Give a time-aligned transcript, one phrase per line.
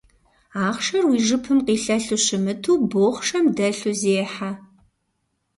[0.65, 4.51] Ахъшэр уи жыпым къилъэлъу щымыту, бохъшэм дэлъу зехьэ.